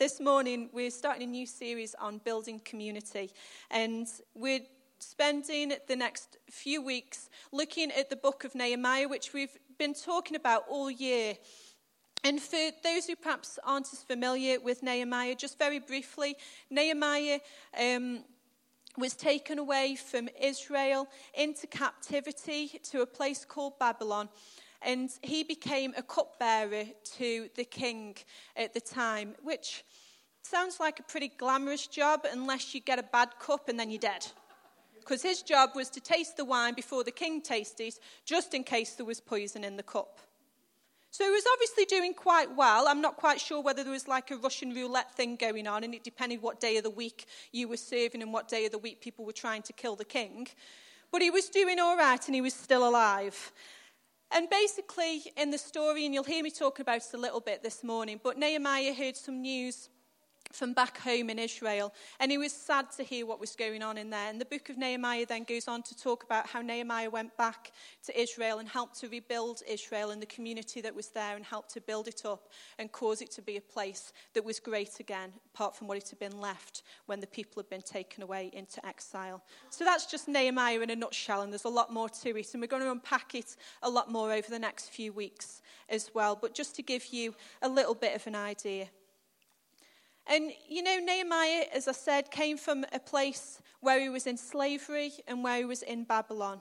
[0.00, 3.30] this morning we're starting a new series on building community,
[3.70, 4.62] and we're
[4.98, 10.36] spending the next few weeks looking at the book of Nehemiah, which we've been talking
[10.36, 11.34] about all year.
[12.24, 16.34] And for those who perhaps aren't as familiar with Nehemiah, just very briefly,
[16.70, 17.40] Nehemiah
[17.78, 18.24] um,
[18.96, 24.30] was taken away from Israel into captivity to a place called Babylon.
[24.82, 26.84] And he became a cupbearer
[27.16, 28.16] to the king
[28.56, 29.84] at the time, which
[30.42, 33.98] sounds like a pretty glamorous job unless you get a bad cup and then you're
[33.98, 34.26] dead.
[34.98, 38.94] Because his job was to taste the wine before the king tasted, just in case
[38.94, 40.20] there was poison in the cup.
[41.12, 42.86] So he was obviously doing quite well.
[42.86, 45.92] I'm not quite sure whether there was like a Russian roulette thing going on, and
[45.92, 48.78] it depended what day of the week you were serving and what day of the
[48.78, 50.46] week people were trying to kill the king.
[51.10, 53.52] But he was doing all right and he was still alive.
[54.32, 57.62] And basically, in the story, and you'll hear me talk about it a little bit
[57.62, 59.88] this morning, but Nehemiah heard some news
[60.52, 61.92] from back home in Israel.
[62.18, 64.28] And he was sad to hear what was going on in there.
[64.28, 67.72] And the book of Nehemiah then goes on to talk about how Nehemiah went back
[68.06, 71.70] to Israel and helped to rebuild Israel and the community that was there and helped
[71.74, 75.32] to build it up and cause it to be a place that was great again,
[75.54, 78.84] apart from what it had been left when the people had been taken away into
[78.86, 79.42] exile.
[79.70, 82.48] So that's just Nehemiah in a nutshell, and there's a lot more to it.
[82.52, 86.10] And we're going to unpack it a lot more over the next few weeks as
[86.14, 86.36] well.
[86.40, 88.88] But just to give you a little bit of an idea.
[90.26, 94.36] And you know, Nehemiah, as I said, came from a place where he was in
[94.36, 96.60] slavery and where he was in Babylon.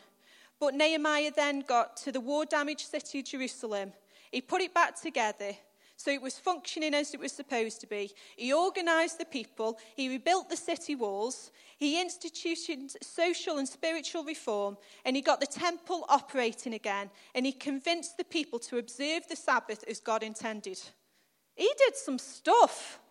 [0.59, 3.93] But Nehemiah then got to the war damaged city of Jerusalem.
[4.31, 5.55] He put it back together
[5.99, 8.13] so it was functioning as it was supposed to be.
[8.38, 14.77] He organized the people, he rebuilt the city walls, he instituted social and spiritual reform,
[15.03, 19.35] and he got the temple operating again, and he convinced the people to observe the
[19.35, 20.79] Sabbath as God intended.
[21.53, 23.01] He did some stuff.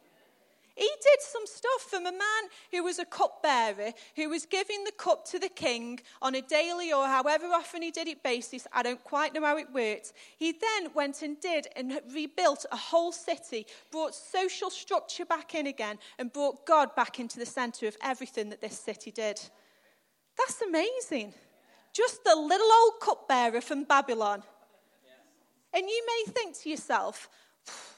[0.79, 4.93] He did some stuff from a man who was a cupbearer, who was giving the
[4.93, 8.65] cup to the king on a daily or however often he did it basis.
[8.73, 10.13] I don't quite know how it worked.
[10.37, 15.67] He then went and did and rebuilt a whole city, brought social structure back in
[15.67, 19.41] again, and brought God back into the center of everything that this city did.
[20.37, 21.35] That's amazing.
[21.93, 24.45] Just the little old cupbearer from Babylon.
[25.75, 27.29] And you may think to yourself,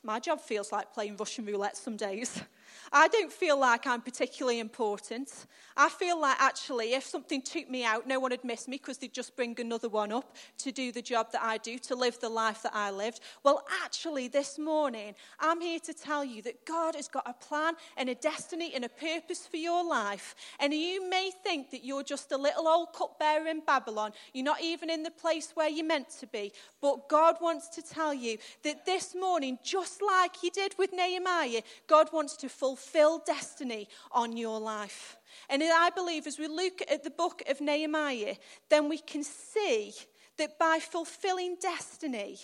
[0.02, 2.40] my job feels like playing Russian roulette some days.
[2.92, 5.46] I don't feel like I'm particularly important.
[5.76, 8.98] I feel like actually, if something took me out, no one would miss me because
[8.98, 12.18] they'd just bring another one up to do the job that I do, to live
[12.18, 13.20] the life that I lived.
[13.44, 17.74] Well, actually, this morning, I'm here to tell you that God has got a plan
[17.96, 20.34] and a destiny and a purpose for your life.
[20.58, 24.12] And you may think that you're just a little old cupbearer in Babylon.
[24.34, 26.52] You're not even in the place where you're meant to be.
[26.82, 31.62] But God wants to tell you that this morning, just like He did with Nehemiah,
[31.86, 35.16] God wants to fulfill fulfill destiny on your life.
[35.48, 38.36] And I believe as we look at the book of Nehemiah,
[38.68, 39.92] then we can see
[40.38, 42.38] that by fulfilling destiny,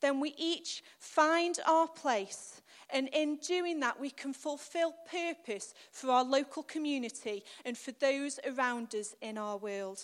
[0.00, 2.60] then we each find our place.
[2.90, 8.38] And in doing that, we can fulfill purpose for our local community and for those
[8.46, 10.00] around us in our world.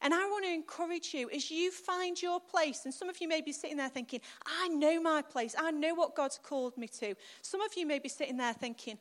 [0.00, 3.28] And I want to encourage you as you find your place, and some of you
[3.28, 6.88] may be sitting there thinking, I know my place, I know what God's called me
[7.00, 7.14] to.
[7.42, 8.98] Some of you may be sitting there thinking,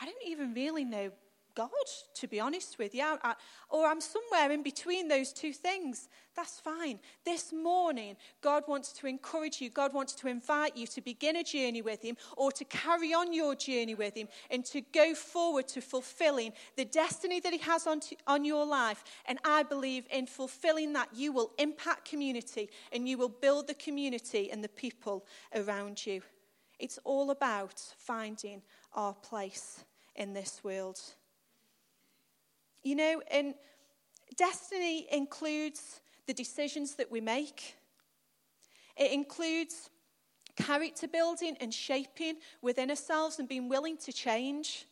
[0.00, 1.10] I don't even really know
[1.54, 1.70] God,
[2.14, 3.02] to be honest with you.
[3.02, 3.34] I,
[3.68, 6.08] or I'm somewhere in between those two things.
[6.36, 7.00] That's fine.
[7.24, 9.68] This morning, God wants to encourage you.
[9.68, 13.32] God wants to invite you to begin a journey with Him or to carry on
[13.32, 17.86] your journey with Him and to go forward to fulfilling the destiny that He has
[17.86, 19.04] on, to, on your life.
[19.26, 23.74] And I believe in fulfilling that, you will impact community and you will build the
[23.74, 26.22] community and the people around you.
[26.78, 28.62] It's all about finding
[28.94, 29.84] our place
[30.16, 31.00] in this world.
[32.82, 33.54] You know, and
[34.36, 37.76] destiny includes the decisions that we make.
[38.96, 39.90] It includes
[40.56, 44.86] character building and shaping within ourselves and being willing to change.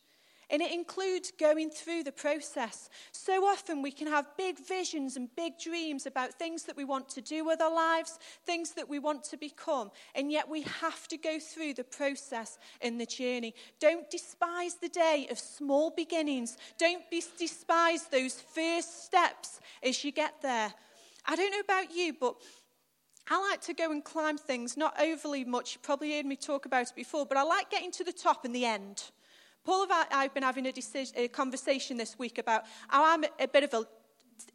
[0.51, 2.89] And it includes going through the process.
[3.13, 7.09] So often we can have big visions and big dreams about things that we want
[7.11, 11.07] to do with our lives, things that we want to become, and yet we have
[11.09, 13.55] to go through the process in the journey.
[13.79, 16.57] Don't despise the day of small beginnings.
[16.79, 20.73] Don't be, despise those first steps as you get there.
[21.27, 22.37] I don't know about you, but
[23.31, 25.75] I like to go and climb things, not overly much.
[25.75, 28.47] You probably heard me talk about it before, but I like getting to the top
[28.47, 29.11] and the end.
[29.69, 33.05] Paul and I have uh, been having a, decision, a conversation this week about how
[33.05, 33.87] I'm a bit of a,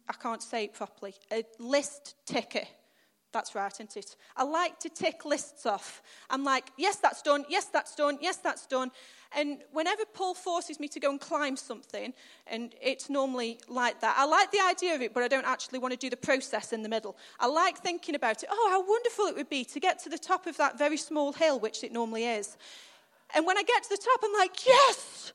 [0.08, 2.66] I can't say it properly, a list ticker.
[3.32, 4.16] That's right, isn't it?
[4.36, 6.02] I like to tick lists off.
[6.30, 8.90] I'm like, yes, that's done, yes, that's done, yes, that's done.
[9.36, 12.12] And whenever Paul forces me to go and climb something,
[12.48, 15.78] and it's normally like that, I like the idea of it, but I don't actually
[15.78, 17.16] want to do the process in the middle.
[17.38, 18.48] I like thinking about it.
[18.50, 21.32] Oh, how wonderful it would be to get to the top of that very small
[21.32, 22.56] hill, which it normally is.
[23.34, 25.32] And when I get to the top, I'm like, yes!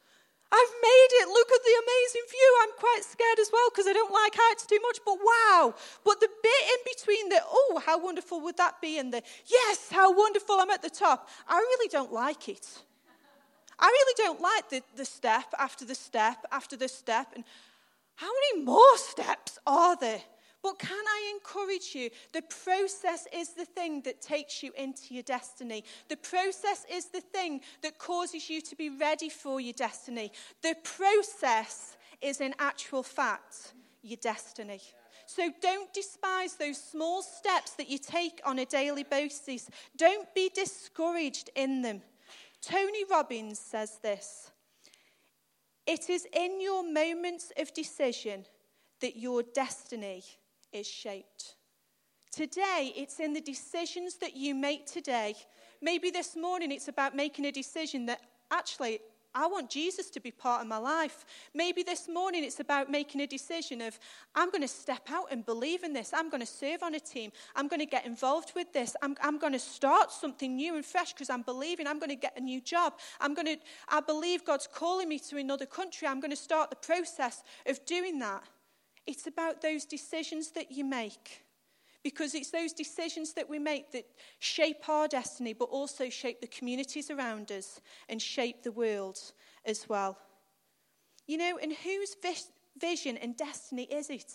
[0.51, 1.27] I've made it.
[1.29, 2.57] Look at the amazing view.
[2.63, 5.75] I'm quite scared as well because I don't like heights too much, but wow.
[6.03, 9.89] But the bit in between the, oh, how wonderful would that be, and the, yes,
[9.91, 12.65] how wonderful I'm at the top, I really don't like it.
[13.77, 17.27] I really don't like the, the step after the step after the step.
[17.35, 17.43] And
[18.15, 20.21] how many more steps are there?
[20.61, 22.09] But can I encourage you?
[22.33, 25.85] The process is the thing that takes you into your destiny.
[26.09, 30.31] The process is the thing that causes you to be ready for your destiny.
[30.61, 34.81] The process is, in actual fact, your destiny.
[35.25, 39.69] So don't despise those small steps that you take on a daily basis.
[39.95, 42.01] Don't be discouraged in them.
[42.61, 44.51] Tony Robbins says this
[45.85, 48.45] It is in your moments of decision
[49.01, 50.23] that your destiny
[50.73, 51.55] is shaped.
[52.31, 55.35] Today, it's in the decisions that you make today.
[55.81, 58.21] Maybe this morning it's about making a decision that
[58.51, 58.99] actually
[59.33, 61.25] I want Jesus to be part of my life.
[61.53, 63.99] Maybe this morning it's about making a decision of
[64.33, 66.13] I'm going to step out and believe in this.
[66.13, 67.31] I'm going to serve on a team.
[67.55, 68.95] I'm going to get involved with this.
[69.01, 72.15] I'm, I'm going to start something new and fresh because I'm believing I'm going to
[72.15, 72.93] get a new job.
[73.19, 73.57] I'm going to,
[73.87, 76.07] I believe God's calling me to another country.
[76.07, 78.43] I'm going to start the process of doing that.
[79.05, 81.45] It's about those decisions that you make.
[82.03, 84.05] Because it's those decisions that we make that
[84.39, 89.19] shape our destiny, but also shape the communities around us and shape the world
[89.65, 90.17] as well.
[91.27, 92.15] You know, and whose
[92.79, 94.31] vision and destiny is it?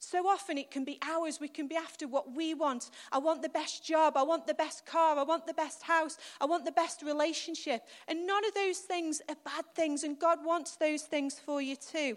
[0.00, 1.38] So often it can be ours.
[1.40, 2.90] We can be after what we want.
[3.12, 4.16] I want the best job.
[4.16, 5.16] I want the best car.
[5.16, 6.18] I want the best house.
[6.40, 7.82] I want the best relationship.
[8.08, 10.02] And none of those things are bad things.
[10.02, 12.16] And God wants those things for you too.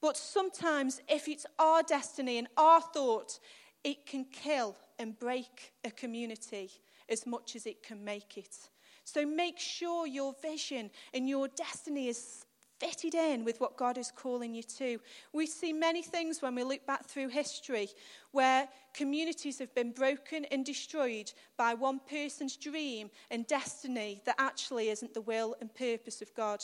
[0.00, 3.38] But sometimes, if it's our destiny and our thought,
[3.84, 6.70] it can kill and break a community
[7.08, 8.56] as much as it can make it.
[9.04, 12.44] So make sure your vision and your destiny is
[12.78, 15.00] fitted in with what God is calling you to.
[15.32, 17.88] We see many things when we look back through history
[18.30, 24.90] where communities have been broken and destroyed by one person's dream and destiny that actually
[24.90, 26.62] isn't the will and purpose of God.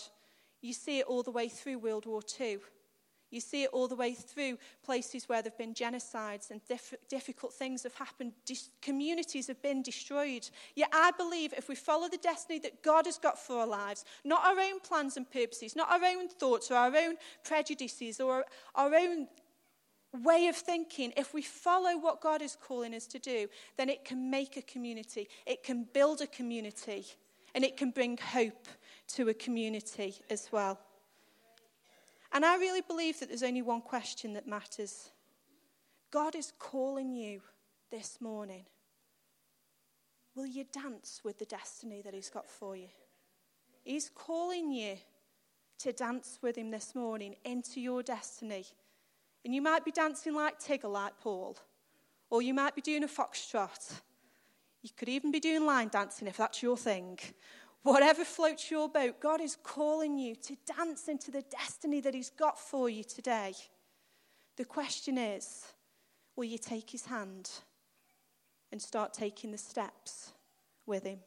[0.61, 2.59] You see it all the way through World War II.
[3.35, 6.95] You see it all the way through places where there have been genocides and diff-
[7.09, 8.33] difficult things have happened.
[8.47, 10.49] Dis- communities have been destroyed.
[10.77, 14.05] Yet I believe if we follow the destiny that God has got for our lives,
[14.25, 18.45] not our own plans and purposes, not our own thoughts or our own prejudices or
[18.77, 19.27] our own
[20.23, 24.05] way of thinking, if we follow what God is calling us to do, then it
[24.05, 27.05] can make a community, it can build a community,
[27.53, 28.69] and it can bring hope
[29.09, 30.79] to a community as well.
[32.35, 35.11] And I really believe that there's only one question that matters.
[36.11, 37.41] God is calling you
[37.93, 38.65] this morning.
[40.35, 42.89] Will you dance with the destiny that He's got for you?
[43.85, 44.97] He's calling you
[45.79, 48.67] to dance with Him this morning into your destiny.
[49.45, 51.57] And you might be dancing like Tigger, like Paul,
[52.31, 54.01] or you might be doing a foxtrot.
[54.83, 57.19] You could even be doing line dancing if that's your thing.
[57.85, 62.31] Whatever floats your boat, God is calling you to dance into the destiny that He's
[62.31, 63.53] got for you today.
[64.57, 65.67] The question is
[66.35, 67.51] will you take His hand
[68.73, 70.33] and start taking the steps
[70.87, 71.19] with Him?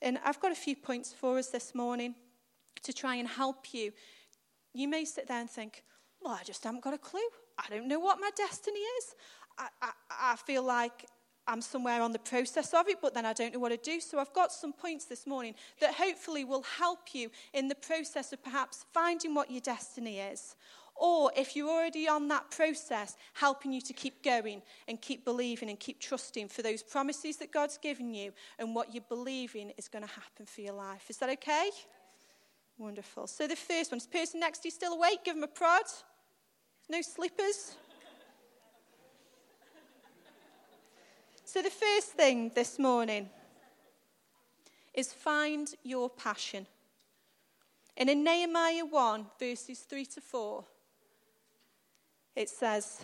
[0.00, 2.14] And I've got a few points for us this morning
[2.84, 3.90] to try and help you.
[4.72, 5.82] You may sit there and think,
[6.22, 7.18] well, I just haven't got a clue.
[7.58, 9.14] I don't know what my destiny is.
[9.58, 11.06] I, I, I feel like
[11.48, 14.00] I'm somewhere on the process of it, but then I don't know what to do.
[14.00, 18.32] So I've got some points this morning that hopefully will help you in the process
[18.32, 20.56] of perhaps finding what your destiny is.
[20.96, 25.68] Or if you're already on that process, helping you to keep going and keep believing
[25.68, 29.88] and keep trusting for those promises that God's given you and what you're believing is
[29.88, 31.04] going to happen for your life.
[31.10, 31.70] Is that okay?
[32.78, 33.26] Wonderful.
[33.26, 35.24] So the first one is person next to you still awake?
[35.24, 35.84] Give them a prod.
[36.88, 37.76] No slippers.
[41.56, 43.30] So, the first thing this morning
[44.92, 46.66] is find your passion.
[47.96, 50.64] And in Nehemiah 1, verses 3 to 4,
[52.34, 53.00] it says,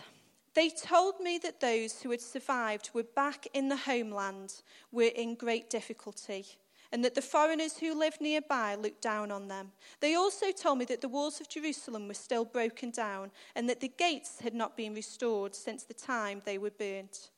[0.53, 5.33] They told me that those who had survived were back in the homeland were in
[5.33, 6.45] great difficulty
[6.91, 9.71] and that the foreigners who lived nearby looked down on them.
[9.99, 13.79] They also told me that the walls of Jerusalem were still broken down and that
[13.79, 17.31] the gates had not been restored since the time they were burnt.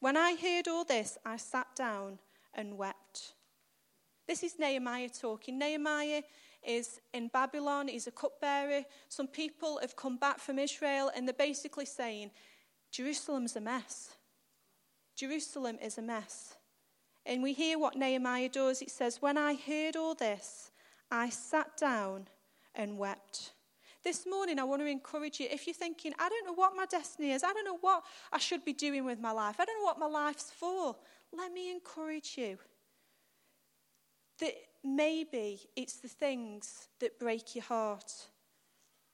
[0.00, 2.18] When I heard all this, I sat down
[2.54, 3.34] and wept.
[4.26, 5.58] This is Nehemiah talking.
[5.58, 6.22] Nehemiah
[6.62, 8.84] is in Babylon, he's a cupbearer.
[9.08, 12.30] Some people have come back from Israel and they're basically saying,
[12.90, 14.16] Jerusalem's a mess.
[15.16, 16.54] Jerusalem is a mess.
[17.26, 18.80] And we hear what Nehemiah does.
[18.80, 20.70] It says, When I heard all this,
[21.10, 22.28] I sat down
[22.74, 23.52] and wept.
[24.02, 26.86] This morning, I want to encourage you if you're thinking, I don't know what my
[26.86, 28.02] destiny is, I don't know what
[28.32, 30.96] I should be doing with my life, I don't know what my life's for,
[31.32, 32.58] let me encourage you
[34.38, 38.10] that maybe it's the things that break your heart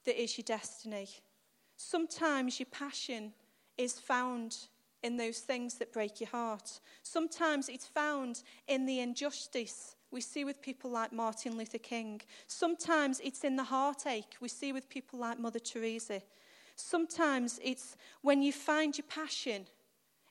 [0.05, 1.09] that is your destiny.
[1.75, 3.33] Sometimes your passion
[3.77, 4.55] is found
[5.03, 6.79] in those things that break your heart.
[7.03, 12.21] Sometimes it's found in the injustice we see with people like Martin Luther King.
[12.47, 16.21] Sometimes it's in the heartache we see with people like Mother Teresa.
[16.75, 19.65] Sometimes it's when you find your passion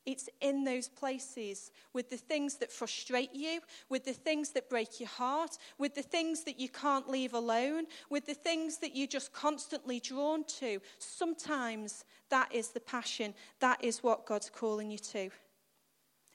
[0.07, 5.01] it's in those places with the things that frustrate you, with the things that break
[5.01, 9.09] your heart, with the things that you can't leave alone, with the things that you're
[9.09, 10.81] just constantly drawn to.
[10.99, 13.35] Sometimes that is the passion.
[13.59, 15.29] That is what God's calling you to.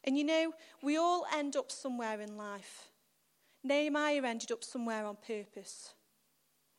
[0.04, 0.52] And you know,
[0.84, 2.91] we all end up somewhere in life.
[3.64, 5.94] Nehemiah ended up somewhere on purpose.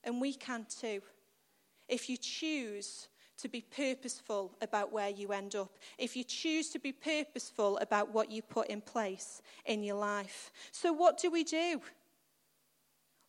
[0.04, 1.00] And we can too.
[1.88, 3.08] If you choose
[3.38, 8.12] to be purposeful about where you end up, if you choose to be purposeful about
[8.12, 10.52] what you put in place in your life.
[10.70, 11.80] So, what do we do?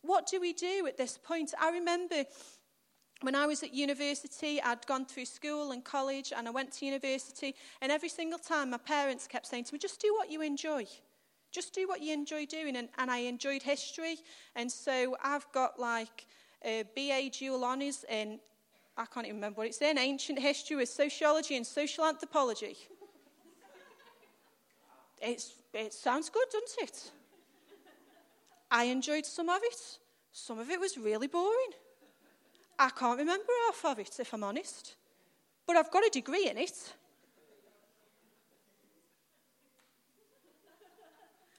[0.02, 1.54] What do we do at this point?
[1.60, 2.24] I remember
[3.22, 6.84] when I was at university, I'd gone through school and college, and I went to
[6.84, 10.42] university, and every single time my parents kept saying to me, just do what you
[10.42, 10.86] enjoy.
[11.54, 12.74] Just do what you enjoy doing.
[12.76, 14.16] And, and I enjoyed history,
[14.56, 16.26] and so I've got like
[16.64, 18.40] uh, a BA dual honours in
[18.96, 22.76] I can't even remember what it's in, ancient history with sociology and social anthropology.
[25.20, 27.10] It's, it sounds good, doesn't it?
[28.70, 29.98] I enjoyed some of it.
[30.30, 31.72] Some of it was really boring.
[32.78, 34.94] I can't remember half of it, if I'm honest.
[35.66, 36.94] But I've got a degree in it.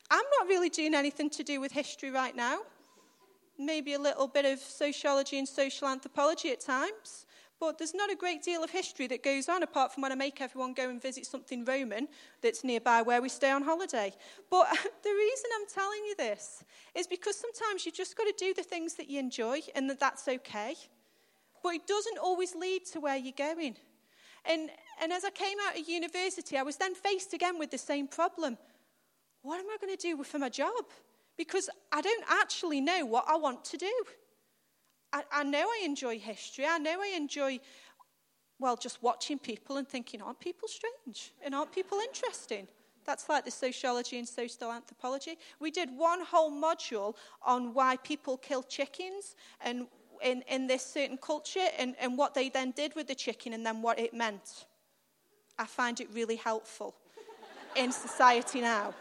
[0.10, 2.60] I'm not really doing anything to do with history right now.
[3.58, 7.26] Maybe a little bit of sociology and social anthropology at times.
[7.60, 10.16] But there's not a great deal of history that goes on apart from when I
[10.16, 12.10] make everyone go and visit something Roman
[12.42, 14.14] that's nearby where we stay on holiday.
[14.52, 14.68] But
[15.04, 18.64] the reason I'm telling you this is because sometimes you just got to do the
[18.64, 20.76] things that you enjoy and that that's okay.
[21.64, 23.78] But it doesn't always lead to where you're going.
[24.48, 24.70] And,
[25.02, 28.08] and as I came out of university, I was then faced again with the same
[28.08, 28.58] problem.
[29.46, 30.86] What am I going to do for my job?
[31.38, 33.94] Because I don't actually know what I want to do.
[35.14, 36.66] I, I know I enjoy history.
[36.68, 37.60] I know I enjoy,
[38.58, 41.32] well, just watching people and thinking, aren't people strange?
[41.44, 42.68] And aren't people interesting?
[43.06, 45.38] That's like the sociology and social anthropology.
[45.60, 49.86] We did one whole module on why people kill chickens and
[50.24, 53.64] in, in this certain culture and, and what they then did with the chicken and
[53.64, 54.66] then what it meant.
[55.60, 56.96] I find it really helpful
[57.76, 58.96] in society now.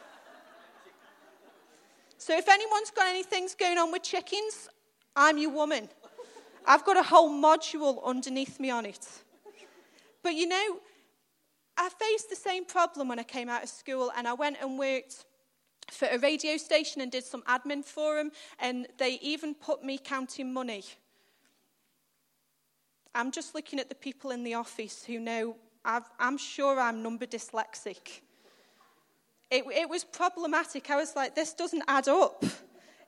[2.27, 4.71] So if anyone's got anything going on with chickens,
[5.15, 5.91] I'm your woman.
[6.67, 9.07] I've got a whole module underneath me on it.
[10.23, 10.79] But you know,
[11.77, 14.79] I faced the same problem when I came out of school and I went and
[14.79, 15.27] worked
[15.91, 19.99] for a radio station and did some admin for them, and they even put me
[20.03, 20.83] counting money.
[23.15, 27.03] I'm just looking at the people in the office who know i am sure I'm
[27.03, 28.23] number dyslexic.
[29.51, 30.91] It, it was problematic.
[30.91, 32.45] I was like, this doesn't add up.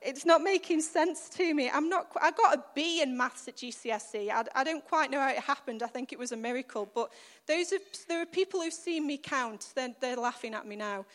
[0.02, 1.70] It's not making sense to me.
[1.72, 4.30] I'm not, I got a B in maths at GCSE.
[4.30, 5.82] I, I don't quite know how it happened.
[5.82, 6.88] I think it was a miracle.
[6.94, 7.10] But
[7.46, 7.78] those are,
[8.08, 9.72] there are people who've seen me count.
[9.74, 11.06] They're, they're laughing at me now.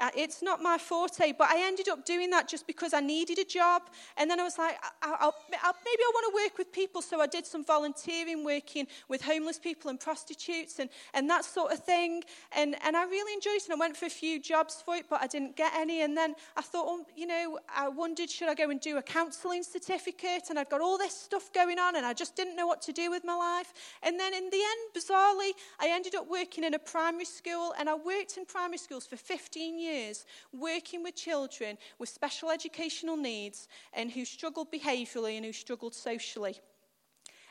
[0.00, 3.38] Uh, it's not my forte, but I ended up doing that just because I needed
[3.38, 3.82] a job.
[4.16, 7.02] And then I was like, I'll, I'll, maybe I want to work with people.
[7.02, 11.72] So I did some volunteering, working with homeless people and prostitutes and, and that sort
[11.72, 12.22] of thing.
[12.52, 13.64] And, and I really enjoyed it.
[13.64, 16.02] And I went for a few jobs for it, but I didn't get any.
[16.02, 19.02] And then I thought, oh, you know, I wondered, should I go and do a
[19.02, 20.44] counselling certificate?
[20.50, 22.92] And I'd got all this stuff going on, and I just didn't know what to
[22.92, 23.72] do with my life.
[24.02, 27.88] And then in the end, bizarrely, I ended up working in a primary school, and
[27.88, 33.16] I worked in primary schools for 15 years years working with children with special educational
[33.16, 36.56] needs and who struggled behaviourally and who struggled socially.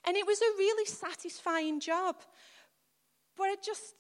[0.06, 2.16] And it was a really satisfying job.
[3.38, 3.96] But it just,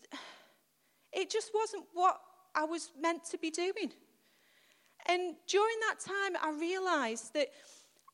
[1.13, 2.19] it just wasn't what
[2.55, 3.91] I was meant to be doing.
[5.07, 7.49] And during that time, I realized that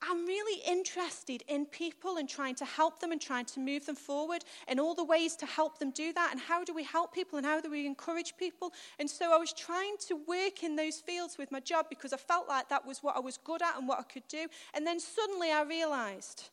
[0.01, 3.95] I'm really interested in people and trying to help them and trying to move them
[3.95, 7.13] forward and all the ways to help them do that and how do we help
[7.13, 8.73] people and how do we encourage people.
[8.99, 12.17] And so I was trying to work in those fields with my job because I
[12.17, 14.47] felt like that was what I was good at and what I could do.
[14.75, 16.49] And then suddenly I realized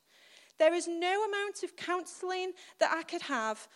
[0.58, 3.68] there is no amount of counseling that I could have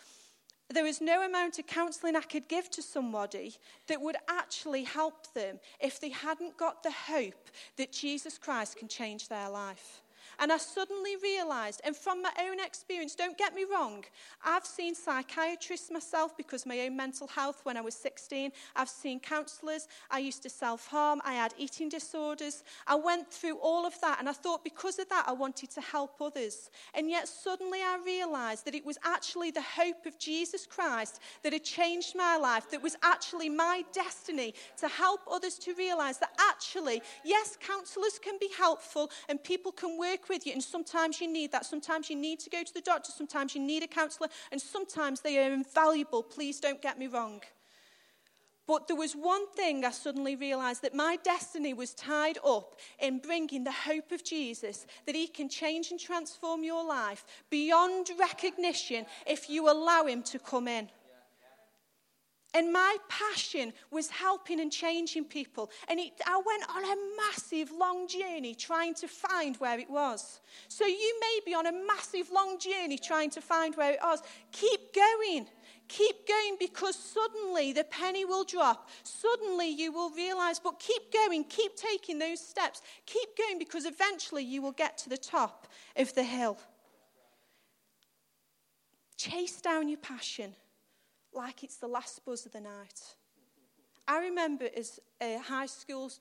[0.71, 3.55] there is no amount of counseling I could give to somebody
[3.87, 8.87] that would actually help them if they hadn't got the hope that Jesus Christ can
[8.87, 10.01] change their life.
[10.41, 14.05] And I suddenly realized, and from my own experience, don't get me wrong,
[14.43, 18.51] I've seen psychiatrists myself because my own mental health when I was 16.
[18.75, 19.87] I've seen counselors.
[20.09, 21.21] I used to self harm.
[21.25, 22.63] I had eating disorders.
[22.87, 25.81] I went through all of that, and I thought because of that, I wanted to
[25.81, 26.69] help others.
[26.93, 31.51] And yet, suddenly, I realized that it was actually the hope of Jesus Christ that
[31.51, 36.31] had changed my life, that was actually my destiny to help others to realize that
[36.39, 40.53] actually, yes, counselors can be helpful and people can work with you.
[40.53, 41.65] And sometimes you need that.
[41.65, 43.11] Sometimes you need to go to the doctor.
[43.11, 44.29] Sometimes you need a counselor.
[44.51, 46.23] And sometimes they are invaluable.
[46.23, 47.41] Please don't get me wrong.
[48.69, 53.17] But there was one thing I suddenly realized that my destiny was tied up in
[53.17, 59.07] bringing the hope of Jesus, that he can change and transform your life beyond recognition
[59.25, 60.87] if you allow him to come in.
[62.55, 65.69] And my passion was helping and changing people.
[65.87, 70.41] And it, I went on a massive long journey trying to find where it was.
[70.67, 74.23] So you may be on a massive long journey trying to find where it was.
[74.51, 75.47] Keep going.
[75.89, 78.89] Keep going because suddenly the penny will drop.
[79.03, 81.43] Suddenly you will realize, but keep going.
[81.43, 82.81] Keep taking those steps.
[83.05, 86.57] Keep going because eventually you will get to the top of the hill.
[89.17, 90.55] Chase down your passion
[91.33, 93.01] like it's the last buzz of the night.
[94.07, 96.11] I remember as a high school,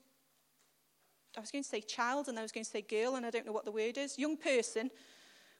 [1.36, 3.30] I was going to say child and I was going to say girl, and I
[3.30, 4.90] don't know what the word is, young person.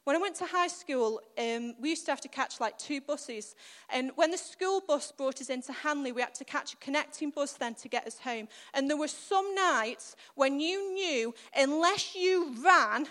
[0.05, 3.01] When I went to high school, um, we used to have to catch like two
[3.01, 3.55] buses.
[3.91, 7.31] And when the school bus brought us into Hanley, we had to catch a connecting
[7.31, 8.49] bus then to get us home.
[8.73, 13.07] And there were some nights when you knew, unless you ran,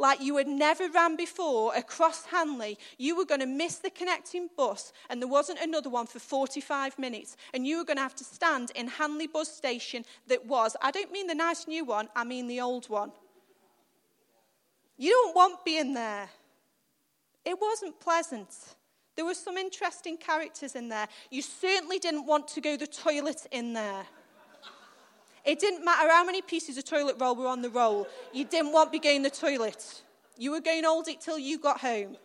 [0.00, 4.48] like you had never ran before across Hanley, you were going to miss the connecting
[4.56, 7.36] bus, and there wasn't another one for 45 minutes.
[7.52, 10.90] And you were going to have to stand in Hanley bus station that was, I
[10.90, 13.12] don't mean the nice new one, I mean the old one.
[14.96, 16.28] You don't want being there.
[17.44, 18.48] It wasn't pleasant.
[19.16, 21.08] There were some interesting characters in there.
[21.30, 24.06] You certainly didn't want to go the toilet in there.
[25.44, 28.06] It didn't matter how many pieces of toilet roll were on the roll.
[28.32, 30.02] You didn't want to be going the toilet.
[30.36, 32.16] You were going to hold it till you got home.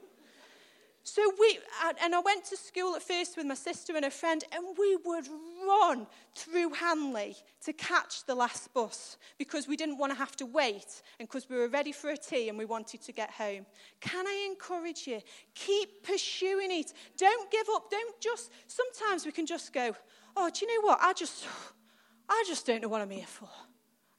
[1.07, 1.59] So we,
[2.01, 4.95] and I went to school at first with my sister and a friend, and we
[5.05, 5.27] would
[5.67, 10.47] run through Hanley to catch the last bus because we didn't want to have to
[10.47, 13.67] wait and because we were ready for a tea and we wanted to get home.
[14.01, 15.21] Can I encourage you?
[15.53, 16.91] Keep pursuing it.
[17.17, 17.91] Don't give up.
[17.91, 19.95] Don't just, sometimes we can just go,
[20.35, 20.97] oh, do you know what?
[21.03, 21.45] I just,
[22.27, 23.49] I just don't know what I'm here for.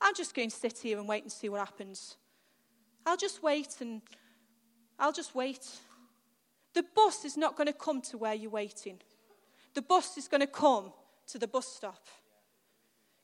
[0.01, 2.17] I'm just going to sit here and wait and see what happens.
[3.05, 4.03] I'll just wait and
[4.99, 5.67] I'll just wait.
[6.75, 8.99] The bus is not going to come to where you're waiting.
[9.75, 10.93] The bus is going to come
[11.29, 12.07] to the bus stop.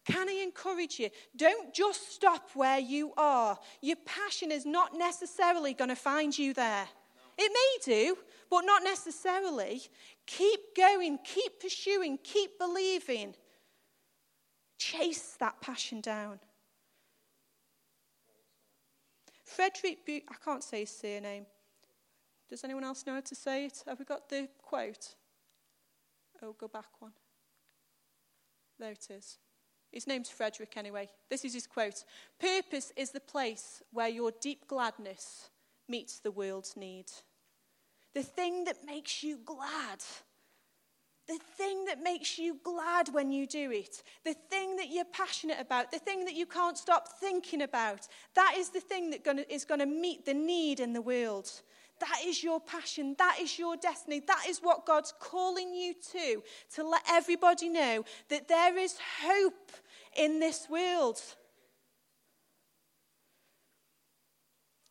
[0.04, 1.10] Can I encourage you?
[1.36, 3.58] Don't just stop where you are.
[3.80, 6.88] Your passion is not necessarily going to find you there.
[7.38, 8.18] It may do,
[8.50, 9.80] but not necessarily.
[10.26, 13.34] Keep going, keep pursuing, keep believing.
[14.82, 16.40] Chase that passion down.
[19.44, 21.46] Frederick Bu- I can't say his surname.
[22.48, 23.84] Does anyone else know how to say it?
[23.86, 25.14] Have we got the quote?
[26.42, 27.12] Oh, go back one.
[28.80, 29.38] There it is.
[29.92, 31.08] His name's Frederick, anyway.
[31.30, 32.02] This is his quote
[32.40, 35.50] Purpose is the place where your deep gladness
[35.88, 37.06] meets the world's need.
[38.14, 40.02] The thing that makes you glad
[41.28, 45.58] the thing that makes you glad when you do it, the thing that you're passionate
[45.60, 49.44] about, the thing that you can't stop thinking about, that is the thing that gonna,
[49.48, 51.50] is going to meet the need in the world.
[52.00, 53.14] That is your passion.
[53.18, 54.20] That is your destiny.
[54.26, 56.42] That is what God's calling you to,
[56.74, 59.70] to let everybody know that there is hope
[60.16, 61.20] in this world.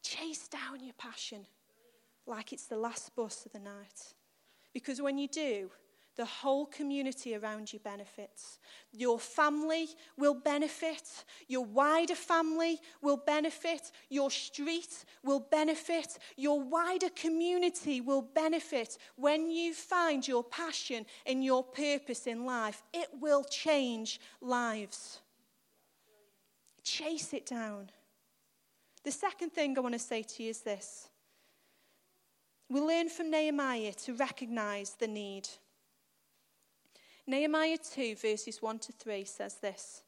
[0.01, 1.45] Chase down your passion
[2.25, 4.13] like it's the last bus of the night.
[4.73, 5.69] Because when you do,
[6.21, 8.59] the whole community around you benefits.
[8.93, 11.01] Your family will benefit.
[11.47, 13.91] Your wider family will benefit.
[14.07, 16.19] Your street will benefit.
[16.37, 18.99] Your wider community will benefit.
[19.15, 25.21] When you find your passion and your purpose in life, it will change lives.
[26.83, 27.89] Chase it down.
[29.03, 31.09] The second thing I want to say to you is this
[32.69, 35.49] we learn from Nehemiah to recognize the need.
[37.31, 40.01] Nehemiah 2, verses 1 to 3 says this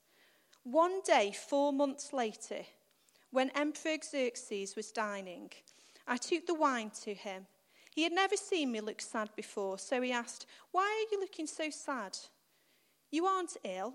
[0.64, 2.66] One day, four months later,
[3.32, 5.50] when Emperor Xerxes was dining,
[6.06, 7.46] I took the wine to him.
[7.96, 11.48] He had never seen me look sad before, so he asked, Why are you looking
[11.48, 12.18] so sad?
[13.10, 13.94] You aren't ill,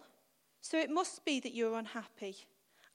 [0.63, 2.35] so it must be that you're unhappy.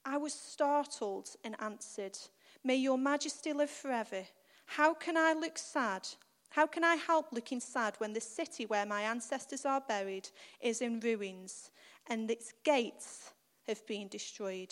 [0.03, 2.17] I was startled and answered,
[2.63, 4.23] May your majesty live forever.
[4.65, 6.07] How can I look sad?
[6.53, 10.29] How can I help looking sad when the city where my ancestors are buried
[10.61, 11.71] is in ruins
[12.05, 13.33] and its gates
[13.65, 14.71] have been destroyed?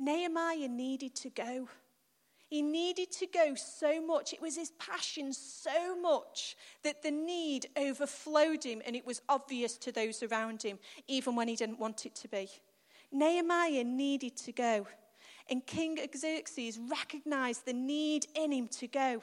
[0.00, 1.68] Nehemiah needed to go.
[2.48, 4.32] He needed to go so much.
[4.32, 9.76] It was his passion so much that the need overflowed him and it was obvious
[9.76, 12.48] to those around him, even when he didn't want it to be.
[13.12, 14.88] Nehemiah needed to go.
[15.48, 19.22] And King Xerxes recognized the need in him to go.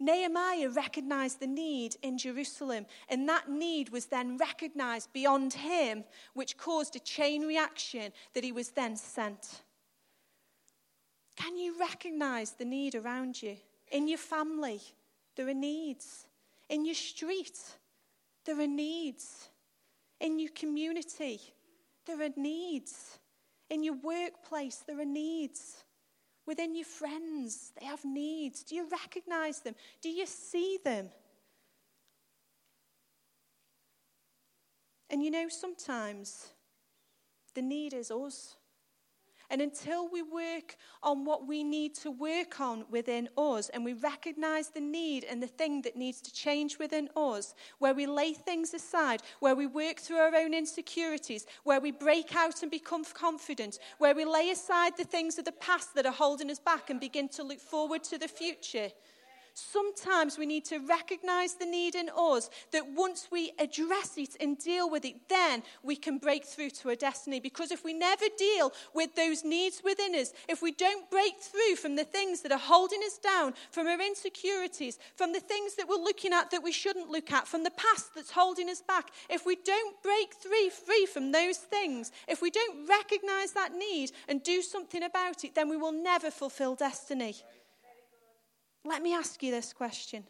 [0.00, 6.04] Nehemiah recognized the need in Jerusalem, and that need was then recognized beyond him,
[6.34, 9.62] which caused a chain reaction that he was then sent.
[11.36, 13.56] Can you recognize the need around you?
[13.92, 14.80] In your family,
[15.36, 16.26] there are needs.
[16.68, 17.58] In your street,
[18.44, 19.48] there are needs.
[20.20, 21.40] In your community,
[22.06, 23.18] there are needs.
[23.70, 25.83] In your workplace, there are needs.
[26.46, 28.62] Within your friends, they have needs.
[28.62, 29.74] Do you recognize them?
[30.02, 31.08] Do you see them?
[35.08, 36.48] And you know, sometimes
[37.54, 38.56] the need is us.
[39.54, 43.92] And until we work on what we need to work on within us and we
[43.92, 48.32] recognize the need and the thing that needs to change within us, where we lay
[48.32, 53.04] things aside, where we work through our own insecurities, where we break out and become
[53.04, 56.90] confident, where we lay aside the things of the past that are holding us back
[56.90, 58.90] and begin to look forward to the future,
[59.56, 64.58] Sometimes we need to recognize the need in us that once we address it and
[64.58, 67.38] deal with it, then we can break through to a destiny.
[67.38, 71.76] Because if we never deal with those needs within us, if we don't break through
[71.76, 75.88] from the things that are holding us down, from our insecurities, from the things that
[75.88, 79.10] we're looking at that we shouldn't look at, from the past that's holding us back,
[79.30, 84.10] if we don't break through free from those things, if we don't recognize that need
[84.26, 87.36] and do something about it, then we will never fulfill destiny.
[88.84, 90.24] Let me ask you this question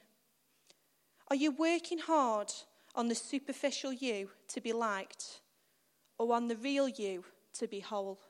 [1.28, 2.52] Are you working hard
[2.94, 5.40] on the superficial you to be liked
[6.18, 8.20] or on the real you to be whole?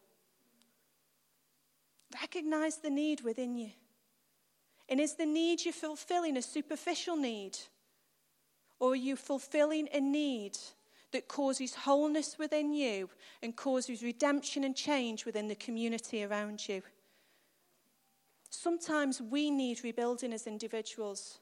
[2.20, 3.70] Recognize the need within you.
[4.88, 7.58] And is the need you're fulfilling a superficial need?
[8.78, 10.56] Or are you fulfilling a need
[11.12, 13.08] that causes wholeness within you
[13.42, 16.82] and causes redemption and change within the community around you?
[18.54, 21.38] Sometimes we need rebuilding as individuals.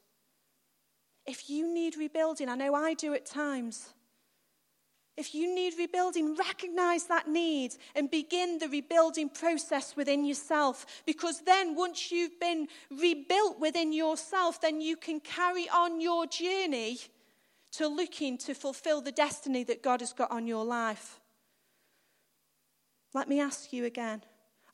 [1.25, 3.93] If you need rebuilding, I know I do at times.
[5.15, 10.85] If you need rebuilding, recognize that need and begin the rebuilding process within yourself.
[11.05, 16.97] Because then, once you've been rebuilt within yourself, then you can carry on your journey
[17.73, 21.19] to looking to fulfill the destiny that God has got on your life.
[23.13, 24.23] Let me ask you again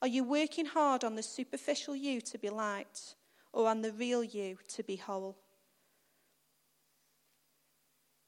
[0.01, 3.15] are you working hard on the superficial you to be liked
[3.51, 5.37] or on the real you to be whole?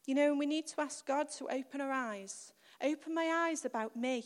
[0.05, 2.53] You know, we need to ask God to open our eyes.
[2.83, 4.25] Open my eyes about me.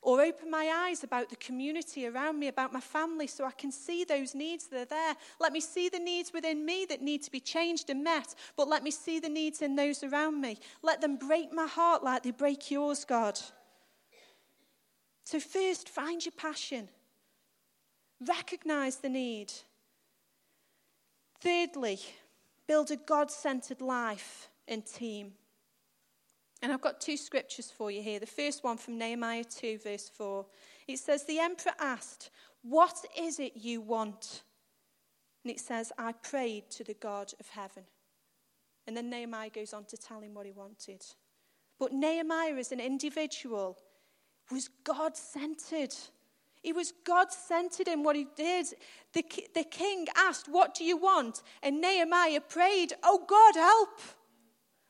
[0.00, 3.72] Or open my eyes about the community around me, about my family, so I can
[3.72, 5.16] see those needs that are there.
[5.40, 8.68] Let me see the needs within me that need to be changed and met, but
[8.68, 10.58] let me see the needs in those around me.
[10.82, 13.40] Let them break my heart like they break yours, God.
[15.28, 16.88] So, first, find your passion,
[18.26, 19.52] recognize the need.
[21.42, 21.98] Thirdly,
[22.66, 25.32] build a God centered life and team.
[26.62, 28.18] And I've got two scriptures for you here.
[28.18, 30.46] The first one from Nehemiah 2, verse 4.
[30.86, 32.30] It says, The emperor asked,
[32.62, 34.44] What is it you want?
[35.44, 37.82] And it says, I prayed to the God of heaven.
[38.86, 41.04] And then Nehemiah goes on to tell him what he wanted.
[41.78, 43.76] But Nehemiah, as an individual,
[44.50, 45.94] was God centered.
[46.62, 48.66] He was God centered in what he did.
[49.12, 51.42] The, the king asked, What do you want?
[51.62, 54.00] And Nehemiah prayed, Oh God, help.